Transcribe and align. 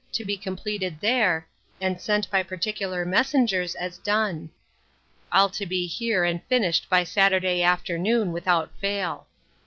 to 0.11 0.25
be 0.25 0.35
completed 0.35 0.99
there, 0.99 1.47
and 1.79 2.01
sent 2.01 2.27
by 2.31 2.41
particular 2.41 3.05
messengers, 3.05 3.75
as 3.75 3.99
done. 3.99 4.49
All 5.31 5.47
to 5.49 5.67
be 5.67 5.85
here, 5.85 6.23
and 6.23 6.41
finished 6.45 6.89
by 6.89 7.03
Saturday 7.03 7.61
afternoon, 7.61 8.31
without 8.31 8.71
fail. 8.79 9.27